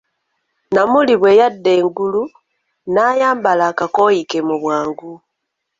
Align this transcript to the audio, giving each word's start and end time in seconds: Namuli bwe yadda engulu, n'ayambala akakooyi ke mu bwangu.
Namuli 0.73 1.13
bwe 1.17 1.31
yadda 1.39 1.71
engulu, 1.79 2.23
n'ayambala 2.93 3.63
akakooyi 3.71 4.21
ke 4.29 4.39
mu 4.47 4.55
bwangu. 4.61 5.11